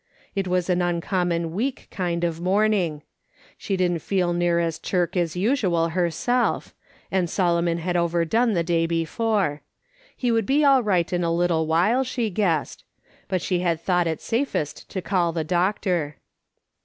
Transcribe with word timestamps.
It 0.33 0.47
was 0.47 0.67
an 0.67 0.81
uncommon 0.81 1.51
weak 1.53 1.85
kind 1.91 2.23
of 2.23 2.41
morning; 2.41 3.03
she 3.55 3.77
didn't 3.77 3.99
feel 4.01 4.33
near 4.33 4.57
as 4.59 4.79
chirk 4.79 5.15
as 5.15 5.35
usual 5.35 5.89
her 5.89 6.09
self, 6.09 6.73
and 7.11 7.29
Solomon 7.29 7.77
had 7.77 7.95
overdone 7.95 8.53
the 8.53 8.63
day 8.63 8.87
before; 8.87 9.61
he 10.17 10.31
would 10.31 10.47
be 10.47 10.65
all 10.65 10.81
right 10.81 11.13
in 11.13 11.23
a 11.23 11.31
little 11.31 11.67
while, 11.67 12.03
she 12.03 12.31
guessed; 12.31 12.83
but 13.27 13.43
she 13.43 13.59
had 13.59 13.79
thought 13.79 14.07
it 14.07 14.19
safest 14.21 14.89
to 14.89 15.03
call 15.03 15.33
the 15.33 15.43
doctor. 15.43 16.17